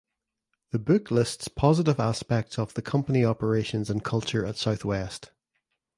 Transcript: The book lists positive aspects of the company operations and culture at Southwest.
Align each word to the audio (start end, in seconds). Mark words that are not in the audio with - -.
The 0.71 0.79
book 0.79 1.11
lists 1.11 1.47
positive 1.47 1.99
aspects 1.99 2.57
of 2.57 2.73
the 2.73 2.81
company 2.81 3.23
operations 3.23 3.87
and 3.87 4.03
culture 4.03 4.43
at 4.43 4.57
Southwest. 4.57 5.29